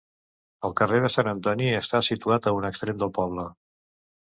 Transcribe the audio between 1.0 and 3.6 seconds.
de Sant Antoni està situat a un extrem del poble.